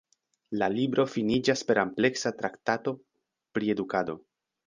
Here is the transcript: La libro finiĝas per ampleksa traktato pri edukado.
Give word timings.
La 0.61 0.69
libro 0.75 1.03
finiĝas 1.15 1.61
per 1.71 1.81
ampleksa 1.83 2.33
traktato 2.41 2.93
pri 3.59 3.73
edukado. 3.77 4.17